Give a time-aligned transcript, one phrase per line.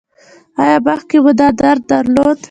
[0.61, 2.37] ایا مخکې مو دا درد درلود؟